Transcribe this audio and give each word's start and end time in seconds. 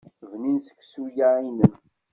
Bnin 0.31 0.57
seksu-ya-inem. 0.67 1.73